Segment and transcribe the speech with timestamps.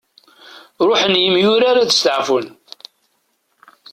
[0.87, 2.47] Ruḥen yemyurar ad steɛfun.